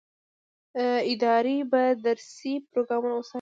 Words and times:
ادارې 1.11 1.57
به 1.71 1.81
درسي 2.05 2.53
پروګرامونه 2.71 3.13
وڅاري. 3.17 3.29